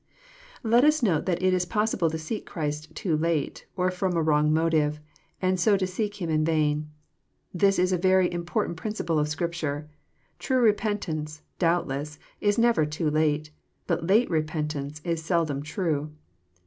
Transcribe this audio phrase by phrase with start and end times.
[0.25, 4.15] \\ Let us note that it is possible to seek Christ too late, or fh>m
[4.15, 4.99] a wrong motive,
[5.39, 6.89] and so to seek Him in vain.
[7.53, 9.91] This is a very im portant principle of Scripture.
[10.39, 13.51] True repentance, doubtless, is never too late,
[13.85, 16.09] but late repentance is seldom true.